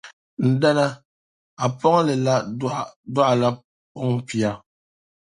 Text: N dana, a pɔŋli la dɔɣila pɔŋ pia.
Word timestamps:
N 0.47 0.49
dana, 0.61 0.85
a 1.63 1.65
pɔŋli 1.79 2.15
la 2.25 2.35
dɔɣila 3.13 3.49
pɔŋ 3.93 4.11
pia. 4.27 4.51